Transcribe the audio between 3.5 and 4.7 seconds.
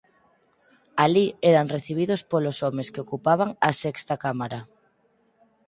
a sexta cámara.